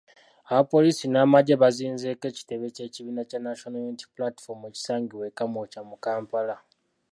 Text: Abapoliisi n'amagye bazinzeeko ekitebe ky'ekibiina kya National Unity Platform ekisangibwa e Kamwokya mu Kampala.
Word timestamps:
Abapoliisi 0.51 1.05
n'amagye 1.09 1.55
bazinzeeko 1.63 2.23
ekitebe 2.31 2.67
ky'ekibiina 2.75 3.21
kya 3.29 3.39
National 3.45 3.83
Unity 3.87 4.07
Platform 4.15 4.59
ekisangibwa 4.69 5.23
e 5.29 5.35
Kamwokya 5.37 5.81
mu 5.89 5.95
Kampala. 6.05 6.55